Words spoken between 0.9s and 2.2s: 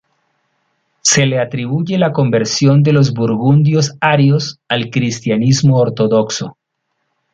Se le atribuye la